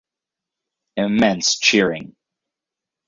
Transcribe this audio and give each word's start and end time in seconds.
Immense 0.97 1.59
cheering. 1.59 2.15